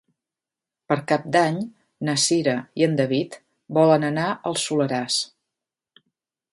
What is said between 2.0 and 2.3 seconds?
na